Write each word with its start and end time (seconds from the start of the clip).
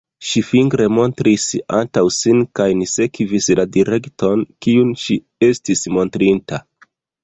Ŝi 0.27 0.41
fingre 0.45 0.87
montris 0.99 1.45
antaŭ 1.81 2.03
sin 2.17 2.41
kaj 2.61 2.67
ni 2.81 2.89
sekvis 2.95 3.53
la 3.63 3.69
direkton, 3.79 4.45
kiun 4.67 4.93
ŝi 5.07 5.23
estis 5.53 5.89
montrinta. 5.99 6.67